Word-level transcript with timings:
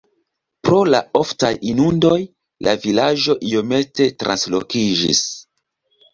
Pro 0.67 0.77
la 0.93 1.01
oftaj 1.19 1.51
inundoj 1.71 2.15
la 2.69 2.73
vilaĝo 2.87 3.37
iomete 3.51 4.09
translokiĝis. 4.25 5.23